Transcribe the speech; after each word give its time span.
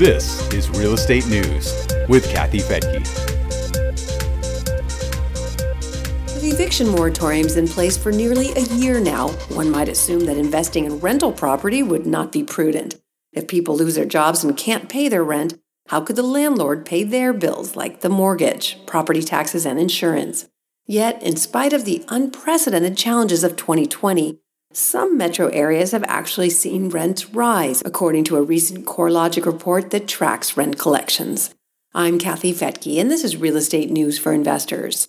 This 0.00 0.50
is 0.54 0.70
Real 0.70 0.94
Estate 0.94 1.26
News 1.26 1.86
with 2.08 2.26
Kathy 2.30 2.60
Fettke. 2.60 3.00
With 6.24 6.42
eviction 6.42 6.86
moratoriums 6.86 7.58
in 7.58 7.68
place 7.68 7.98
for 7.98 8.10
nearly 8.10 8.50
a 8.52 8.60
year 8.60 8.98
now, 8.98 9.28
one 9.50 9.70
might 9.70 9.90
assume 9.90 10.24
that 10.24 10.38
investing 10.38 10.86
in 10.86 11.00
rental 11.00 11.32
property 11.32 11.82
would 11.82 12.06
not 12.06 12.32
be 12.32 12.42
prudent. 12.42 12.94
If 13.34 13.46
people 13.46 13.76
lose 13.76 13.94
their 13.94 14.06
jobs 14.06 14.42
and 14.42 14.56
can't 14.56 14.88
pay 14.88 15.10
their 15.10 15.22
rent, 15.22 15.58
how 15.88 16.00
could 16.00 16.16
the 16.16 16.22
landlord 16.22 16.86
pay 16.86 17.02
their 17.02 17.34
bills 17.34 17.76
like 17.76 18.00
the 18.00 18.08
mortgage, 18.08 18.78
property 18.86 19.20
taxes, 19.20 19.66
and 19.66 19.78
insurance? 19.78 20.48
Yet, 20.86 21.22
in 21.22 21.36
spite 21.36 21.74
of 21.74 21.84
the 21.84 22.06
unprecedented 22.08 22.96
challenges 22.96 23.44
of 23.44 23.54
2020, 23.54 24.40
some 24.72 25.16
metro 25.16 25.48
areas 25.48 25.90
have 25.90 26.04
actually 26.06 26.48
seen 26.48 26.88
rents 26.90 27.30
rise, 27.30 27.82
according 27.84 28.22
to 28.24 28.36
a 28.36 28.42
recent 28.42 28.86
CoreLogic 28.86 29.44
report 29.44 29.90
that 29.90 30.06
tracks 30.06 30.56
rent 30.56 30.78
collections. 30.78 31.52
I'm 31.92 32.20
Kathy 32.20 32.54
Fettke, 32.54 33.00
and 33.00 33.10
this 33.10 33.24
is 33.24 33.36
Real 33.36 33.56
Estate 33.56 33.90
News 33.90 34.16
for 34.16 34.32
Investors. 34.32 35.08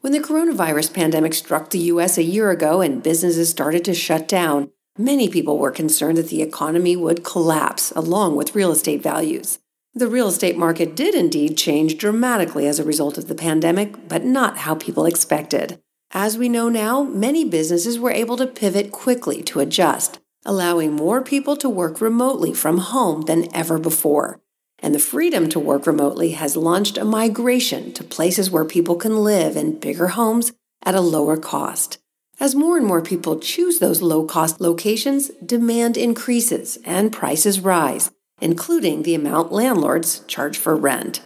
When 0.00 0.12
the 0.12 0.20
coronavirus 0.20 0.94
pandemic 0.94 1.34
struck 1.34 1.70
the 1.70 1.80
U.S. 1.80 2.18
a 2.18 2.22
year 2.22 2.50
ago 2.50 2.80
and 2.80 3.02
businesses 3.02 3.50
started 3.50 3.84
to 3.86 3.94
shut 3.94 4.28
down, 4.28 4.70
many 4.96 5.28
people 5.28 5.58
were 5.58 5.72
concerned 5.72 6.16
that 6.16 6.28
the 6.28 6.42
economy 6.42 6.94
would 6.94 7.24
collapse 7.24 7.90
along 7.96 8.36
with 8.36 8.54
real 8.54 8.70
estate 8.70 9.02
values. 9.02 9.58
The 9.92 10.08
real 10.08 10.28
estate 10.28 10.56
market 10.56 10.94
did 10.94 11.16
indeed 11.16 11.58
change 11.58 11.98
dramatically 11.98 12.68
as 12.68 12.78
a 12.78 12.84
result 12.84 13.18
of 13.18 13.26
the 13.26 13.34
pandemic, 13.34 14.08
but 14.08 14.24
not 14.24 14.58
how 14.58 14.76
people 14.76 15.04
expected. 15.04 15.80
As 16.12 16.36
we 16.36 16.48
know 16.48 16.68
now, 16.68 17.04
many 17.04 17.44
businesses 17.44 17.98
were 17.98 18.10
able 18.10 18.36
to 18.38 18.46
pivot 18.46 18.90
quickly 18.90 19.42
to 19.44 19.60
adjust, 19.60 20.18
allowing 20.44 20.92
more 20.92 21.22
people 21.22 21.56
to 21.58 21.68
work 21.68 22.00
remotely 22.00 22.52
from 22.52 22.78
home 22.78 23.22
than 23.22 23.54
ever 23.54 23.78
before. 23.78 24.40
And 24.80 24.92
the 24.92 24.98
freedom 24.98 25.48
to 25.50 25.60
work 25.60 25.86
remotely 25.86 26.32
has 26.32 26.56
launched 26.56 26.98
a 26.98 27.04
migration 27.04 27.92
to 27.92 28.02
places 28.02 28.50
where 28.50 28.64
people 28.64 28.96
can 28.96 29.22
live 29.22 29.56
in 29.56 29.78
bigger 29.78 30.08
homes 30.08 30.52
at 30.82 30.96
a 30.96 31.00
lower 31.00 31.36
cost. 31.36 31.98
As 32.40 32.56
more 32.56 32.76
and 32.76 32.86
more 32.86 33.02
people 33.02 33.38
choose 33.38 33.78
those 33.78 34.02
low 34.02 34.24
cost 34.24 34.60
locations, 34.60 35.28
demand 35.44 35.96
increases 35.96 36.78
and 36.84 37.12
prices 37.12 37.60
rise, 37.60 38.10
including 38.40 39.02
the 39.02 39.14
amount 39.14 39.52
landlords 39.52 40.20
charge 40.26 40.56
for 40.56 40.74
rent. 40.74 41.20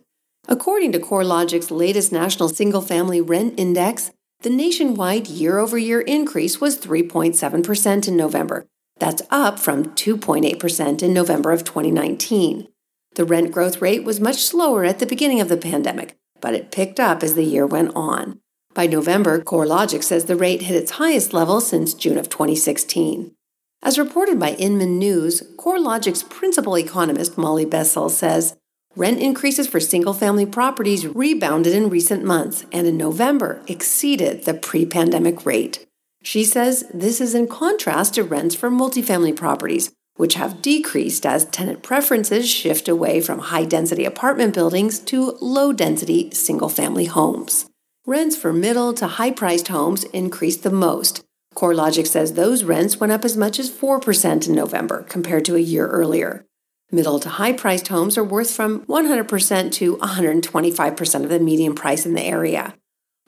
According 0.47 0.93
to 0.93 0.99
CoreLogic's 0.99 1.71
latest 1.71 2.13
National 2.13 2.51
Single 2.51 2.83
Family 2.83 3.23
Rent 3.23 3.55
Index, 3.57 4.11
the 4.45 4.51
nationwide 4.51 5.27
year 5.27 5.59
over 5.59 5.79
year 5.79 6.03
increase 6.03 6.61
was 6.61 6.79
3.7% 6.79 8.07
in 8.07 8.15
November. 8.15 8.67
That's 8.99 9.23
up 9.31 9.59
from 9.59 9.87
2.8% 9.87 11.03
in 11.03 11.15
November 11.15 11.51
of 11.51 11.65
2019. 11.65 12.69
The 13.15 13.25
rent 13.25 13.53
growth 13.53 13.81
rate 13.81 14.05
was 14.05 14.21
much 14.21 14.45
slower 14.45 14.85
at 14.85 14.99
the 14.99 15.07
beginning 15.07 15.41
of 15.41 15.49
the 15.49 15.57
pandemic, 15.57 16.19
but 16.43 16.53
it 16.53 16.71
picked 16.71 17.01
up 17.01 17.23
as 17.23 17.35
the 17.35 17.43
year 17.43 17.67
went 17.67 17.93
on. 17.97 18.41
By 18.75 18.87
November, 18.87 19.41
CoreLogic 19.41 20.03
says 20.03 20.27
the 20.27 20.37
rate 20.37 20.63
hit 20.63 20.77
its 20.77 20.93
highest 20.93 21.33
level 21.33 21.63
since 21.63 21.95
June 21.95 22.19
of 22.19 22.29
2016. 22.29 23.33
As 23.83 23.99
reported 23.99 24.39
by 24.39 24.51
Inman 24.53 24.99
News, 24.99 25.43
CoreLogic's 25.57 26.23
principal 26.23 26.77
economist 26.77 27.39
Molly 27.39 27.65
Boesel 27.65 28.11
says 28.11 28.57
Rent 28.97 29.19
increases 29.19 29.67
for 29.67 29.81
single 29.81 30.15
family 30.15 30.47
properties 30.47 31.05
rebounded 31.05 31.75
in 31.75 31.91
recent 31.91 32.23
months 32.23 32.65
and 32.71 32.87
in 32.87 32.97
November 32.97 33.61
exceeded 33.67 34.45
the 34.45 34.55
pre 34.55 34.87
pandemic 34.87 35.45
rate. 35.45 35.85
She 36.23 36.45
says 36.45 36.85
this 36.95 37.21
is 37.21 37.35
in 37.35 37.49
contrast 37.49 38.15
to 38.15 38.23
rents 38.23 38.55
for 38.55 38.71
multifamily 38.71 39.35
properties, 39.35 39.91
which 40.15 40.35
have 40.35 40.63
decreased 40.63 41.27
as 41.27 41.45
tenant 41.47 41.83
preferences 41.83 42.49
shift 42.49 42.89
away 42.89 43.21
from 43.21 43.41
high 43.41 43.65
density 43.65 44.05
apartment 44.05 44.55
buildings 44.55 45.01
to 45.01 45.37
low 45.41 45.73
density 45.73 46.31
single 46.31 46.69
family 46.69 47.07
homes. 47.07 47.67
Rents 48.07 48.37
for 48.37 48.53
middle 48.53 48.95
to 48.95 49.09
high 49.09 49.33
priced 49.33 49.69
homes 49.69 50.05
increased 50.05 50.63
the 50.63 50.71
most. 50.71 51.25
CoreLogic 51.57 52.07
says 52.07 52.35
those 52.35 52.63
rents 52.63 52.99
went 52.99 53.13
up 53.13 53.25
as 53.25 53.37
much 53.37 53.59
as 53.59 53.71
4% 53.71 54.47
in 54.47 54.55
November 54.55 55.03
compared 55.03 55.45
to 55.47 55.57
a 55.57 55.61
year 55.61 55.89
earlier. 55.89 56.45
Middle 56.91 57.19
to 57.21 57.29
high 57.29 57.53
priced 57.53 57.89
homes 57.89 58.17
are 58.17 58.25
worth 58.25 58.51
from 58.51 58.85
100% 58.87 59.73
to 59.73 59.97
125% 59.97 61.23
of 61.23 61.29
the 61.29 61.41
median 61.41 61.75
price 61.75 62.07
in 62.07 62.15
the 62.15 62.23
area. 62.23 62.75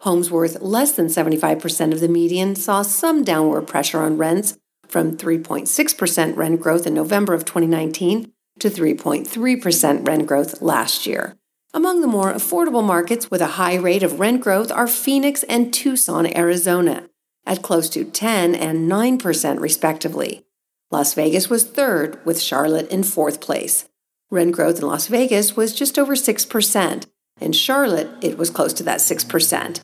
Homes 0.01 0.31
worth 0.31 0.61
less 0.61 0.93
than 0.93 1.07
75% 1.07 1.93
of 1.93 2.01
the 2.01 2.09
median 2.09 2.55
saw 2.55 2.83
some 2.83 3.25
downward 3.25 3.67
pressure 3.67 4.01
on 4.01 4.19
rents 4.19 4.57
from 4.87 5.17
3.6% 5.17 6.37
rent 6.37 6.61
growth 6.61 6.87
in 6.87 6.95
November 6.95 7.35
of 7.35 7.45
2019 7.45 8.33
to 8.61 8.71
3.3% 8.71 10.07
rent 10.07 10.27
growth 10.27 10.63
last 10.63 11.07
year. 11.07 11.37
Among 11.75 12.01
the 12.01 12.07
more 12.07 12.33
affordable 12.33 12.85
markets 12.85 13.31
with 13.31 13.41
a 13.41 13.59
high 13.59 13.75
rate 13.75 14.03
of 14.03 14.21
rent 14.21 14.41
growth 14.41 14.71
are 14.71 14.87
Phoenix 14.87 15.43
and 15.43 15.75
Tucson, 15.75 16.27
Arizona, 16.35 17.09
at 17.45 17.63
close 17.63 17.91
to 17.91 18.05
10 18.05 18.55
and 18.55 18.91
9% 18.91 19.61
respectively. 19.61 20.46
Las 20.93 21.15
Vegas 21.15 21.51
was 21.51 21.65
third, 21.65 22.25
with 22.25 22.41
Charlotte 22.41 22.89
in 22.91 23.03
fourth 23.03 23.41
place. 23.41 23.89
Rent 24.31 24.53
growth 24.53 24.79
in 24.79 24.87
Las 24.87 25.09
Vegas 25.09 25.57
was 25.57 25.75
just 25.75 25.99
over 25.99 26.15
6%. 26.15 27.07
In 27.41 27.53
Charlotte, 27.53 28.09
it 28.23 28.39
was 28.39 28.51
close 28.51 28.73
to 28.75 28.85
that 28.85 29.01
6%. 29.01 29.83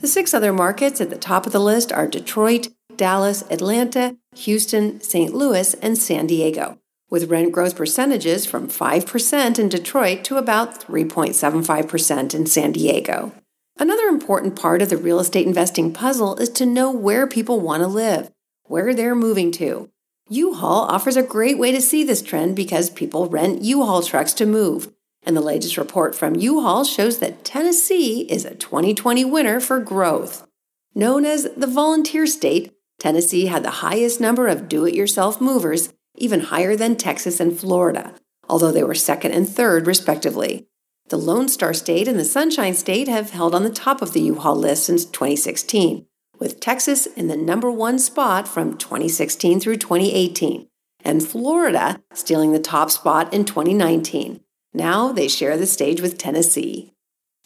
The 0.00 0.08
six 0.08 0.34
other 0.34 0.52
markets 0.52 1.00
at 1.00 1.08
the 1.08 1.16
top 1.16 1.46
of 1.46 1.52
the 1.52 1.60
list 1.60 1.92
are 1.92 2.08
Detroit, 2.08 2.68
Dallas, 2.96 3.44
Atlanta, 3.50 4.16
Houston, 4.34 5.00
St. 5.00 5.32
Louis, 5.32 5.74
and 5.74 5.96
San 5.96 6.26
Diego, 6.26 6.78
with 7.10 7.30
rent 7.30 7.52
growth 7.52 7.76
percentages 7.76 8.44
from 8.44 8.66
5% 8.66 9.58
in 9.58 9.68
Detroit 9.68 10.24
to 10.24 10.36
about 10.36 10.80
3.75% 10.80 12.34
in 12.34 12.46
San 12.46 12.72
Diego. 12.72 13.32
Another 13.78 14.08
important 14.08 14.56
part 14.56 14.82
of 14.82 14.90
the 14.90 14.96
real 14.96 15.20
estate 15.20 15.46
investing 15.46 15.92
puzzle 15.92 16.36
is 16.36 16.48
to 16.50 16.66
know 16.66 16.90
where 16.90 17.26
people 17.26 17.60
want 17.60 17.82
to 17.82 17.86
live, 17.86 18.30
where 18.64 18.92
they're 18.92 19.14
moving 19.14 19.52
to. 19.52 19.90
U-Haul 20.32 20.82
offers 20.82 21.16
a 21.16 21.24
great 21.24 21.58
way 21.58 21.72
to 21.72 21.80
see 21.80 22.04
this 22.04 22.22
trend 22.22 22.54
because 22.54 22.88
people 22.88 23.26
rent 23.26 23.62
U-Haul 23.62 24.00
trucks 24.00 24.32
to 24.34 24.46
move. 24.46 24.92
And 25.24 25.36
the 25.36 25.40
latest 25.40 25.76
report 25.76 26.14
from 26.14 26.36
U-Haul 26.36 26.84
shows 26.84 27.18
that 27.18 27.44
Tennessee 27.44 28.20
is 28.30 28.44
a 28.44 28.54
2020 28.54 29.24
winner 29.24 29.58
for 29.58 29.80
growth. 29.80 30.46
Known 30.94 31.24
as 31.24 31.48
the 31.56 31.66
volunteer 31.66 32.28
state, 32.28 32.72
Tennessee 33.00 33.46
had 33.46 33.64
the 33.64 33.82
highest 33.82 34.20
number 34.20 34.46
of 34.46 34.68
do 34.68 34.86
it 34.86 34.94
yourself 34.94 35.40
movers, 35.40 35.92
even 36.14 36.40
higher 36.40 36.76
than 36.76 36.94
Texas 36.94 37.40
and 37.40 37.58
Florida, 37.58 38.14
although 38.48 38.70
they 38.70 38.84
were 38.84 38.94
second 38.94 39.32
and 39.32 39.48
third, 39.48 39.88
respectively. 39.88 40.68
The 41.08 41.18
Lone 41.18 41.48
Star 41.48 41.74
State 41.74 42.06
and 42.06 42.20
the 42.20 42.24
Sunshine 42.24 42.74
State 42.74 43.08
have 43.08 43.30
held 43.30 43.52
on 43.52 43.64
the 43.64 43.70
top 43.70 44.00
of 44.00 44.12
the 44.12 44.20
U 44.20 44.36
Haul 44.36 44.54
list 44.54 44.84
since 44.84 45.04
2016 45.04 46.06
with 46.40 46.58
Texas 46.58 47.06
in 47.06 47.28
the 47.28 47.36
number 47.36 47.70
one 47.70 47.98
spot 47.98 48.48
from 48.48 48.76
2016 48.76 49.60
through 49.60 49.76
2018, 49.76 50.66
and 51.04 51.24
Florida 51.24 52.02
stealing 52.12 52.52
the 52.52 52.58
top 52.58 52.90
spot 52.90 53.32
in 53.32 53.44
2019. 53.44 54.40
Now 54.72 55.12
they 55.12 55.28
share 55.28 55.56
the 55.56 55.66
stage 55.66 56.00
with 56.00 56.18
Tennessee. 56.18 56.94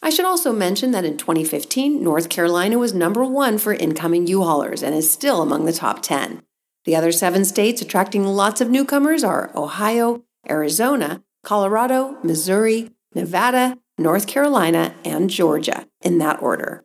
I 0.01 0.09
should 0.09 0.25
also 0.25 0.53
mention 0.53 0.91
that 0.91 1.05
in 1.05 1.17
2015, 1.17 2.01
North 2.03 2.29
Carolina 2.29 2.77
was 2.77 2.93
number 2.93 3.25
one 3.25 3.57
for 3.57 3.73
incoming 3.73 4.27
U 4.27 4.43
haulers 4.43 4.81
and 4.81 4.95
is 4.95 5.09
still 5.09 5.41
among 5.41 5.65
the 5.65 5.73
top 5.73 6.01
10. 6.01 6.41
The 6.85 6.95
other 6.95 7.11
seven 7.11 7.43
states 7.43 7.81
attracting 7.81 8.23
lots 8.23 8.61
of 8.61 8.69
newcomers 8.69 9.23
are 9.23 9.51
Ohio, 9.55 10.23
Arizona, 10.49 11.23
Colorado, 11.43 12.17
Missouri, 12.23 12.91
Nevada, 13.15 13.77
North 13.97 14.27
Carolina, 14.27 14.93
and 15.03 15.29
Georgia, 15.29 15.87
in 16.01 16.19
that 16.19 16.41
order. 16.41 16.84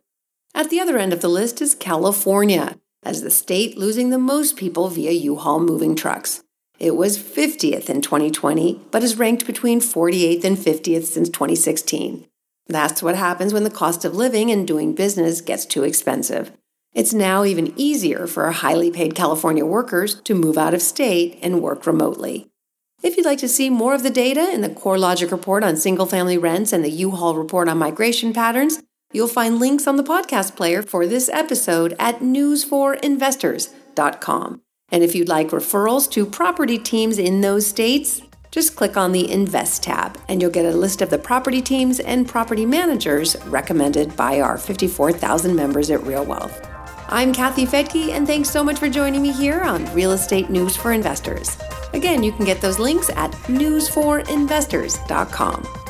At 0.60 0.69
the 0.69 0.78
other 0.78 0.98
end 0.98 1.15
of 1.15 1.22
the 1.22 1.28
list 1.28 1.62
is 1.62 1.75
California, 1.75 2.76
as 3.03 3.22
the 3.22 3.31
state 3.31 3.78
losing 3.78 4.10
the 4.10 4.19
most 4.19 4.59
people 4.59 4.91
via 4.91 5.10
U 5.10 5.37
Haul 5.37 5.59
moving 5.59 5.97
trucks. 5.97 6.43
It 6.78 6.97
was 6.97 7.16
50th 7.16 7.88
in 7.88 8.02
2020, 8.02 8.79
but 8.90 9.02
is 9.02 9.17
ranked 9.17 9.46
between 9.46 9.81
48th 9.81 10.44
and 10.44 10.58
50th 10.58 11.05
since 11.05 11.31
2016. 11.31 12.26
That's 12.67 13.02
what 13.02 13.17
happens 13.17 13.55
when 13.55 13.64
the 13.64 13.70
cost 13.70 14.05
of 14.05 14.14
living 14.14 14.50
and 14.50 14.67
doing 14.67 14.94
business 14.94 15.40
gets 15.40 15.64
too 15.64 15.82
expensive. 15.82 16.52
It's 16.93 17.14
now 17.14 17.44
even 17.44 17.73
easier 17.75 18.26
for 18.26 18.50
highly 18.50 18.90
paid 18.90 19.14
California 19.14 19.64
workers 19.64 20.17
to 20.25 20.35
move 20.35 20.58
out 20.58 20.75
of 20.75 20.82
state 20.82 21.38
and 21.40 21.62
work 21.62 21.87
remotely. 21.87 22.50
If 23.02 23.17
you'd 23.17 23.25
like 23.25 23.38
to 23.38 23.49
see 23.49 23.70
more 23.70 23.94
of 23.94 24.02
the 24.02 24.11
data 24.11 24.52
in 24.52 24.61
the 24.61 24.69
CoreLogic 24.69 25.32
report 25.32 25.64
on 25.64 25.79
single 25.79 26.05
family 26.05 26.37
rents 26.37 26.70
and 26.70 26.85
the 26.85 26.90
U 26.90 27.12
Haul 27.12 27.35
report 27.35 27.67
on 27.67 27.79
migration 27.79 28.35
patterns, 28.35 28.82
You'll 29.12 29.29
find 29.29 29.59
links 29.59 29.87
on 29.87 29.97
the 29.97 30.05
podcast 30.05 30.57
player 30.57 30.83
for 30.83 31.07
this 31.07 31.31
episode 31.31 31.97
at 31.99 32.21
newsforinvestors.com. 32.21 34.61
And 34.93 35.05
if 35.05 35.15
you'd 35.15 35.29
like 35.29 35.51
referrals 35.51 36.11
to 36.12 36.25
property 36.27 36.79
teams 36.79 37.19
in 37.19 37.41
those 37.41 37.67
states, 37.67 38.23
just 38.51 38.77
click 38.77 38.97
on 38.97 39.12
the 39.12 39.31
Invest 39.31 39.83
tab 39.83 40.19
and 40.29 40.41
you'll 40.41 40.51
get 40.51 40.65
a 40.65 40.75
list 40.77 41.03
of 41.03 41.11
the 41.11 41.19
property 41.19 41.61
teams 41.61 42.01
and 42.01 42.27
property 42.29 42.65
managers 42.67 43.37
recommended 43.47 44.17
by 44.17 44.41
our 44.41 44.59
54,000 44.59 45.55
members 45.55 45.91
at 45.91 46.03
Real 46.05 46.25
Wealth. 46.25 46.67
I'm 47.09 47.33
Kathy 47.33 47.67
Fettke, 47.67 48.11
and 48.11 48.27
thanks 48.27 48.51
so 48.51 48.62
much 48.62 48.79
for 48.79 48.89
joining 48.89 49.23
me 49.23 49.33
here 49.33 49.62
on 49.62 49.93
Real 49.93 50.12
Estate 50.12 50.49
News 50.49 50.77
for 50.77 50.93
Investors. 50.93 51.59
Again, 51.93 52.23
you 52.23 52.31
can 52.31 52.45
get 52.45 52.61
those 52.61 52.79
links 52.79 53.11
at 53.11 53.33
newsforinvestors.com. 53.33 55.89